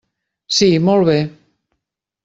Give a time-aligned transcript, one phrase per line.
[0.59, 1.19] Sí, molt bé.